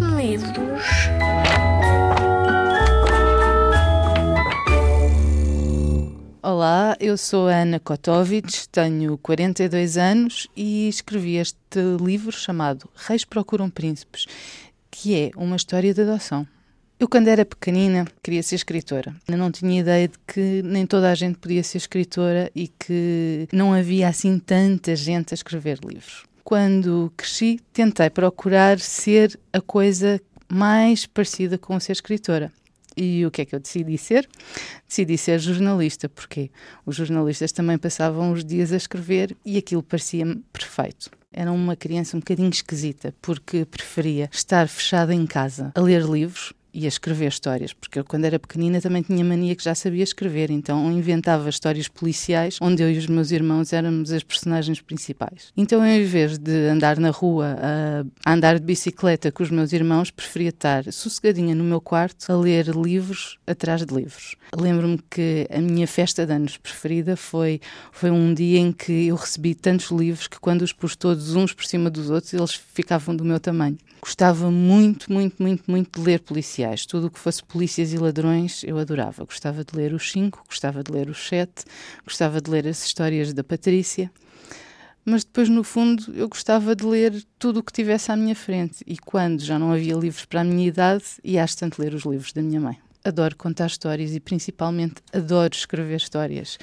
Livros. 0.00 0.82
Olá, 6.40 6.96
eu 7.00 7.16
sou 7.16 7.48
a 7.48 7.56
Ana 7.56 7.80
Kotovic, 7.80 8.68
tenho 8.68 9.18
42 9.18 9.98
anos 9.98 10.46
e 10.56 10.88
escrevi 10.88 11.36
este 11.36 11.80
livro 12.00 12.30
chamado 12.30 12.88
Reis 12.94 13.24
Procuram 13.24 13.68
Príncipes, 13.68 14.26
que 14.90 15.16
é 15.16 15.30
uma 15.36 15.56
história 15.56 15.92
de 15.92 16.00
adoção. 16.00 16.46
Eu, 17.00 17.08
quando 17.08 17.28
era 17.28 17.44
pequenina, 17.44 18.06
queria 18.22 18.42
ser 18.42 18.54
escritora. 18.54 19.14
Eu 19.26 19.36
não 19.36 19.50
tinha 19.50 19.80
ideia 19.80 20.08
de 20.08 20.18
que 20.26 20.62
nem 20.62 20.86
toda 20.86 21.10
a 21.10 21.14
gente 21.14 21.38
podia 21.38 21.62
ser 21.62 21.78
escritora 21.78 22.50
e 22.54 22.68
que 22.68 23.48
não 23.52 23.72
havia 23.72 24.08
assim 24.08 24.38
tanta 24.38 24.94
gente 24.94 25.32
a 25.32 25.36
escrever 25.36 25.78
livros. 25.84 26.24
Quando 26.48 27.12
cresci, 27.14 27.60
tentei 27.74 28.08
procurar 28.08 28.80
ser 28.80 29.38
a 29.52 29.60
coisa 29.60 30.18
mais 30.50 31.04
parecida 31.04 31.58
com 31.58 31.78
ser 31.78 31.92
escritora. 31.92 32.50
E 32.96 33.26
o 33.26 33.30
que 33.30 33.42
é 33.42 33.44
que 33.44 33.54
eu 33.54 33.60
decidi 33.60 33.98
ser? 33.98 34.26
Decidi 34.88 35.18
ser 35.18 35.40
jornalista, 35.40 36.08
porque 36.08 36.50
os 36.86 36.96
jornalistas 36.96 37.52
também 37.52 37.76
passavam 37.76 38.32
os 38.32 38.42
dias 38.42 38.72
a 38.72 38.78
escrever 38.78 39.36
e 39.44 39.58
aquilo 39.58 39.82
parecia-me 39.82 40.36
perfeito. 40.50 41.10
Era 41.30 41.52
uma 41.52 41.76
criança 41.76 42.16
um 42.16 42.20
bocadinho 42.20 42.48
esquisita, 42.48 43.14
porque 43.20 43.66
preferia 43.66 44.30
estar 44.32 44.68
fechada 44.68 45.12
em 45.14 45.26
casa 45.26 45.70
a 45.74 45.80
ler 45.82 46.02
livros 46.02 46.54
e 46.72 46.84
a 46.84 46.88
escrever 46.88 47.28
histórias, 47.28 47.72
porque 47.72 47.98
eu, 47.98 48.04
quando 48.04 48.24
era 48.24 48.38
pequenina, 48.38 48.80
também 48.80 49.02
tinha 49.02 49.24
mania 49.24 49.54
que 49.54 49.64
já 49.64 49.74
sabia 49.74 50.02
escrever, 50.02 50.50
então 50.50 50.90
inventava 50.92 51.48
histórias 51.48 51.88
policiais 51.88 52.58
onde 52.60 52.82
eu 52.82 52.90
e 52.90 52.98
os 52.98 53.06
meus 53.06 53.30
irmãos 53.30 53.72
éramos 53.72 54.12
as 54.12 54.22
personagens 54.22 54.80
principais. 54.80 55.52
Então, 55.56 55.84
em 55.84 56.04
vez 56.04 56.38
de 56.38 56.68
andar 56.68 56.98
na 56.98 57.10
rua 57.10 57.56
a, 58.24 58.32
andar 58.32 58.58
de 58.58 58.64
bicicleta 58.64 59.32
com 59.32 59.42
os 59.42 59.50
meus 59.50 59.72
irmãos, 59.72 60.10
preferia 60.10 60.50
estar 60.50 60.92
sossegadinha 60.92 61.54
no 61.54 61.64
meu 61.64 61.80
quarto 61.80 62.30
a 62.30 62.36
ler 62.36 62.66
livros 62.68 63.38
atrás 63.46 63.84
de 63.84 63.94
livros. 63.94 64.36
Lembro-me 64.56 64.98
que 65.10 65.46
a 65.50 65.60
minha 65.60 65.86
festa 65.86 66.26
de 66.26 66.32
anos 66.32 66.56
preferida 66.56 67.16
foi, 67.16 67.60
foi 67.92 68.10
um 68.10 68.32
dia 68.32 68.58
em 68.58 68.72
que 68.72 69.06
eu 69.06 69.16
recebi 69.16 69.54
tantos 69.54 69.90
livros 69.90 70.26
que, 70.26 70.38
quando 70.38 70.62
os 70.62 70.72
pus 70.72 70.96
todos 70.96 71.34
uns 71.34 71.52
por 71.52 71.64
cima 71.64 71.90
dos 71.90 72.10
outros, 72.10 72.32
eles 72.32 72.54
ficavam 72.54 73.14
do 73.14 73.24
meu 73.24 73.40
tamanho. 73.40 73.78
Gostava 74.00 74.50
muito, 74.50 75.12
muito, 75.12 75.42
muito, 75.42 75.64
muito 75.66 75.98
de 75.98 76.06
ler 76.06 76.20
policiais. 76.20 76.57
Tudo 76.86 77.06
o 77.06 77.10
que 77.10 77.18
fosse 77.18 77.42
polícias 77.44 77.92
e 77.92 77.98
ladrões 77.98 78.62
eu 78.64 78.78
adorava. 78.78 79.24
Gostava 79.24 79.64
de 79.64 79.76
ler 79.76 79.92
os 79.92 80.10
cinco, 80.10 80.42
gostava 80.48 80.82
de 80.82 80.90
ler 80.90 81.08
os 81.08 81.28
sete, 81.28 81.64
gostava 82.04 82.40
de 82.40 82.50
ler 82.50 82.66
as 82.66 82.84
histórias 82.84 83.32
da 83.32 83.44
Patrícia. 83.44 84.10
Mas 85.04 85.24
depois, 85.24 85.48
no 85.48 85.64
fundo, 85.64 86.12
eu 86.14 86.28
gostava 86.28 86.76
de 86.76 86.84
ler 86.84 87.24
tudo 87.38 87.60
o 87.60 87.62
que 87.62 87.72
tivesse 87.72 88.12
à 88.12 88.16
minha 88.16 88.34
frente. 88.34 88.84
E 88.86 88.98
quando 88.98 89.40
já 89.40 89.58
não 89.58 89.72
havia 89.72 89.94
livros 89.94 90.26
para 90.26 90.42
a 90.42 90.44
minha 90.44 90.66
idade, 90.66 91.04
ia 91.24 91.42
às 91.42 91.54
tanto 91.54 91.80
ler 91.80 91.94
os 91.94 92.04
livros 92.04 92.32
da 92.32 92.42
minha 92.42 92.60
mãe. 92.60 92.78
Adoro 93.02 93.34
contar 93.36 93.68
histórias 93.68 94.14
e, 94.14 94.20
principalmente, 94.20 94.96
adoro 95.12 95.54
escrever 95.54 95.96
histórias. 95.96 96.58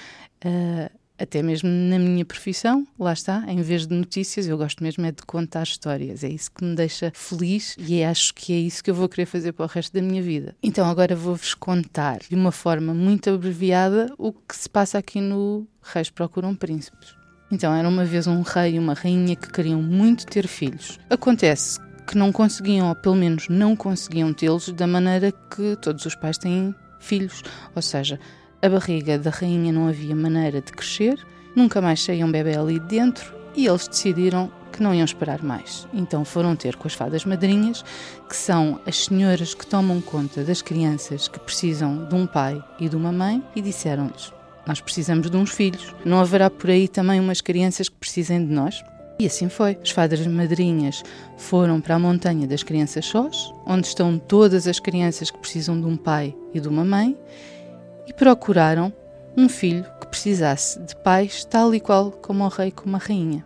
Uh, 0.45 0.91
até 1.17 1.41
mesmo 1.41 1.69
na 1.69 1.97
minha 1.97 2.25
profissão, 2.25 2.85
lá 2.99 3.13
está, 3.13 3.44
em 3.47 3.61
vez 3.61 3.88
de 3.88 3.95
notícias, 3.95 4.47
eu 4.47 4.58
gosto 4.58 4.83
mesmo 4.83 5.05
é 5.05 5.11
de 5.11 5.23
contar 5.23 5.63
histórias. 5.63 6.23
É 6.23 6.30
isso 6.30 6.52
que 6.52 6.63
me 6.63 6.75
deixa 6.75 7.11
feliz 7.16 7.75
e 7.80 8.03
acho 8.03 8.33
que 8.33 8.53
é 8.53 8.57
isso 8.57 8.83
que 8.83 8.91
eu 8.91 8.95
vou 8.95 9.07
querer 9.07 9.25
fazer 9.25 9.53
para 9.53 9.66
o 9.66 9.67
resto 9.67 9.94
da 9.94 10.02
minha 10.02 10.22
vida. 10.22 10.55
Então 10.61 10.85
agora 10.85 11.16
vou-vos 11.16 11.53
contar 11.53 12.19
de 12.19 12.35
uma 12.35 12.52
forma 12.52 12.94
muito 12.94 13.30
abreviada 13.30 14.13
o 14.17 14.33
que 14.33 14.55
se 14.55 14.69
passa 14.69 14.97
aqui 14.97 15.22
no 15.22 15.67
Reis 15.81 16.09
Procuram 16.09 16.55
Príncipes. 16.55 17.16
Então 17.52 17.73
era 17.73 17.88
uma 17.88 18.03
vez 18.03 18.27
um 18.27 18.41
rei 18.41 18.75
e 18.75 18.79
uma 18.79 18.94
rainha 18.94 19.35
que 19.35 19.52
queriam 19.52 19.81
muito 19.81 20.25
ter 20.25 20.47
filhos. 20.47 21.00
Acontece 21.09 21.79
que 22.05 22.17
não 22.17 22.31
conseguiam, 22.31 22.89
ou 22.89 22.95
pelo 22.95 23.16
menos 23.16 23.47
não 23.50 23.75
conseguiam 23.75 24.33
tê-los 24.33 24.69
da 24.69 24.85
maneira 24.85 25.31
que 25.31 25.75
todos 25.81 26.05
os 26.05 26.16
pais 26.16 26.38
têm 26.38 26.73
filhos, 27.00 27.44
ou 27.75 27.81
seja, 27.81 28.19
a 28.61 28.69
barriga 28.69 29.17
da 29.17 29.29
rainha 29.29 29.71
não 29.71 29.88
havia 29.88 30.16
maneira 30.16 30.61
de 30.61 30.71
crescer, 30.71 31.25
nunca 31.55 31.81
mais 31.81 32.01
saía 32.01 32.25
um 32.25 32.31
bebê 32.31 32.57
ali 32.57 32.79
dentro 32.79 33.33
e 33.55 33.67
eles 33.67 33.88
decidiram 33.88 34.51
que 34.71 34.83
não 34.83 34.93
iam 34.93 35.05
esperar 35.05 35.41
mais. 35.41 35.88
Então 35.93 36.25
foram 36.25 36.55
ter 36.55 36.75
com 36.75 36.88
as 36.88 36.93
fadas 36.93 37.25
madrinhas, 37.25 37.83
que 38.27 38.35
são 38.35 38.79
as 38.85 39.05
senhoras 39.05 39.53
que 39.53 39.66
tomam 39.66 40.01
conta 40.01 40.43
das 40.43 40.61
crianças 40.61 41.27
que 41.27 41.39
precisam 41.39 42.05
de 42.05 42.16
um 42.16 42.27
pai 42.27 42.61
e 42.79 42.89
de 42.89 42.95
uma 42.95 43.11
mãe, 43.11 43.41
e 43.55 43.61
disseram-lhes: 43.61 44.33
Nós 44.67 44.81
precisamos 44.81 45.29
de 45.29 45.37
uns 45.37 45.51
filhos, 45.51 45.95
não 46.03 46.19
haverá 46.19 46.49
por 46.49 46.69
aí 46.69 46.87
também 46.87 47.19
umas 47.19 47.39
crianças 47.39 47.87
que 47.87 47.95
precisem 47.95 48.45
de 48.45 48.53
nós? 48.53 48.83
E 49.17 49.25
assim 49.25 49.47
foi. 49.47 49.77
As 49.81 49.91
fadas 49.91 50.25
madrinhas 50.27 51.01
foram 51.37 51.79
para 51.79 51.95
a 51.95 51.99
montanha 51.99 52.45
das 52.45 52.63
crianças 52.63 53.05
sós, 53.05 53.53
onde 53.66 53.87
estão 53.87 54.17
todas 54.17 54.67
as 54.67 54.77
crianças 54.77 55.31
que 55.31 55.37
precisam 55.37 55.79
de 55.79 55.87
um 55.87 55.95
pai 55.95 56.35
e 56.53 56.59
de 56.59 56.67
uma 56.67 56.83
mãe, 56.83 57.17
e 58.07 58.13
procuraram 58.13 58.93
um 59.38 59.49
filho 59.49 59.85
que 59.99 60.07
precisasse 60.07 60.79
de 60.79 60.95
pais 60.97 61.43
tal 61.45 61.75
e 61.75 61.79
qual 61.79 62.11
como 62.11 62.43
o 62.43 62.47
rei 62.47 62.71
como 62.71 62.95
a 62.95 62.99
rainha. 62.99 63.45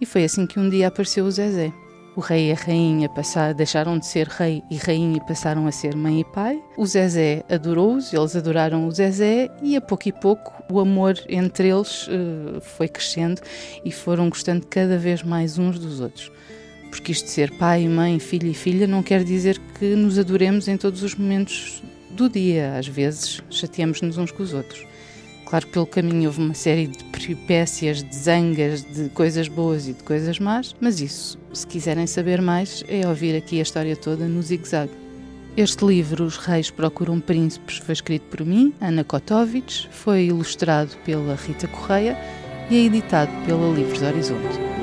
E 0.00 0.06
foi 0.06 0.24
assim 0.24 0.46
que 0.46 0.60
um 0.60 0.68
dia 0.68 0.88
apareceu 0.88 1.24
o 1.24 1.30
Zezé. 1.30 1.72
O 2.14 2.20
rei 2.20 2.48
e 2.48 2.52
a 2.52 2.56
rainha 2.56 3.08
passaram, 3.08 3.54
deixaram 3.54 3.98
de 3.98 4.06
ser 4.06 4.26
rei 4.26 4.62
e 4.70 4.76
rainha 4.76 5.16
e 5.16 5.26
passaram 5.26 5.66
a 5.66 5.72
ser 5.72 5.94
mãe 5.94 6.20
e 6.20 6.24
pai. 6.24 6.60
O 6.76 6.86
Zezé 6.86 7.44
adorou-os, 7.48 8.12
eles 8.12 8.34
adoraram 8.34 8.86
o 8.86 8.90
Zezé 8.90 9.48
e 9.62 9.76
a 9.76 9.80
pouco 9.80 10.08
e 10.08 10.12
pouco 10.12 10.52
o 10.70 10.80
amor 10.80 11.16
entre 11.28 11.68
eles 11.68 12.08
uh, 12.08 12.60
foi 12.60 12.88
crescendo 12.88 13.40
e 13.84 13.92
foram 13.92 14.28
gostando 14.28 14.66
cada 14.66 14.98
vez 14.98 15.22
mais 15.22 15.58
uns 15.58 15.78
dos 15.78 16.00
outros. 16.00 16.30
Porque 16.90 17.12
isto 17.12 17.26
de 17.26 17.30
ser 17.30 17.56
pai, 17.58 17.86
mãe, 17.86 18.18
filho 18.18 18.48
e 18.48 18.54
filha 18.54 18.86
não 18.86 19.02
quer 19.02 19.22
dizer 19.22 19.58
que 19.78 19.94
nos 19.94 20.18
adoremos 20.18 20.68
em 20.68 20.76
todos 20.76 21.02
os 21.02 21.14
momentos 21.14 21.82
do 22.18 22.28
dia. 22.28 22.76
Às 22.76 22.88
vezes 22.88 23.40
chateamos-nos 23.48 24.18
uns 24.18 24.32
com 24.32 24.42
os 24.42 24.52
outros. 24.52 24.84
Claro 25.46 25.66
que 25.66 25.72
pelo 25.72 25.86
caminho 25.86 26.28
houve 26.28 26.42
uma 26.42 26.52
série 26.52 26.88
de 26.88 27.02
peripécias, 27.04 28.02
de 28.02 28.14
zangas, 28.14 28.84
de 28.84 29.08
coisas 29.10 29.48
boas 29.48 29.88
e 29.88 29.94
de 29.94 30.02
coisas 30.02 30.38
más, 30.38 30.76
mas 30.78 31.00
isso, 31.00 31.38
se 31.54 31.66
quiserem 31.66 32.06
saber 32.06 32.42
mais, 32.42 32.84
é 32.86 33.08
ouvir 33.08 33.34
aqui 33.34 33.58
a 33.58 33.62
história 33.62 33.96
toda 33.96 34.26
no 34.26 34.42
Zig-Zag. 34.42 34.90
Este 35.56 35.86
livro, 35.86 36.24
Os 36.24 36.36
Reis 36.36 36.70
Procuram 36.70 37.18
Príncipes, 37.18 37.78
foi 37.78 37.94
escrito 37.94 38.24
por 38.24 38.44
mim, 38.44 38.74
Ana 38.78 39.02
Kotovic, 39.02 39.88
foi 39.90 40.26
ilustrado 40.26 40.94
pela 41.04 41.34
Rita 41.34 41.66
Correia 41.66 42.14
e 42.70 42.76
é 42.76 42.80
editado 42.80 43.32
pela 43.46 43.74
Livros 43.74 44.02
Horizonte. 44.02 44.77